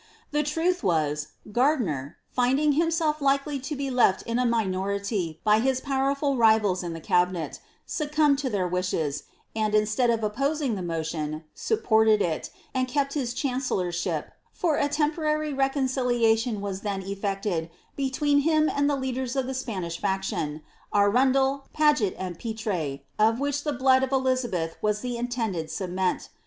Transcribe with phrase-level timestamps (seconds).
[0.31, 5.79] The truth was, Gardiner, finding himself likely to be left in a minority by his
[5.79, 9.25] powerfui rivals in the cabinet, succumbed to their wishes,
[9.55, 15.55] and, instead of oppoaing the motion, supported it^ and kept his chancellorship, for a iMiponury
[15.55, 22.15] reconciliation was then efi^ted between him and the leaders of the Spanish faction, Arundel, Paget,
[22.17, 26.29] and Petre, of which the blood of Elizabeth was the intended cement.